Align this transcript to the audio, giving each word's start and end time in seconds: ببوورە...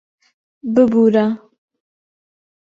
ببوورە... 0.73 1.25